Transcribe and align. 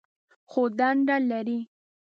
خو 0.49 0.61
دنده 0.77 1.15
لري. 1.29 1.59